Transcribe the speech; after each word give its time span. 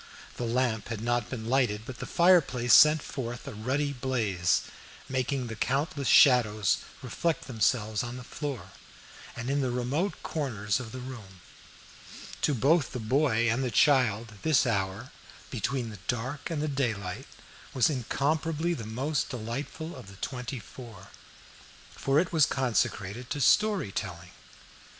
The 0.37 0.47
lamp 0.47 0.87
had 0.87 1.01
not 1.01 1.29
been 1.29 1.47
lighted, 1.47 1.81
but 1.85 1.99
the 1.99 2.07
fireplace 2.07 2.73
sent 2.73 3.03
forth 3.03 3.47
a 3.47 3.53
ruddy 3.53 3.93
blaze, 3.93 4.61
making 5.07 5.45
the 5.45 5.55
countless 5.55 6.07
shadows 6.07 6.77
reflect 7.03 7.45
themselves 7.45 8.01
on 8.01 8.17
the 8.17 8.23
floor, 8.23 8.71
and 9.35 9.47
in 9.47 9.61
the 9.61 9.69
remote 9.69 10.15
corners 10.23 10.79
of 10.79 10.91
the 10.91 10.99
room. 11.01 11.41
To 12.41 12.55
both 12.55 12.93
the 12.93 12.99
mother 12.99 13.35
and 13.35 13.63
the 13.63 13.69
child, 13.69 14.33
this 14.41 14.65
hour, 14.65 15.11
"between 15.51 15.91
the 15.91 15.99
dark 16.07 16.49
and 16.49 16.63
the 16.63 16.67
daylight" 16.67 17.27
was 17.75 17.87
incomparably 17.87 18.73
the 18.73 18.87
most 18.87 19.29
delightful 19.29 19.95
of 19.95 20.07
the 20.07 20.15
twenty 20.15 20.57
four, 20.57 21.09
for 21.91 22.19
it 22.19 22.33
was 22.33 22.47
consecrated 22.47 23.29
to 23.29 23.39
story 23.39 23.91
telling. 23.91 24.31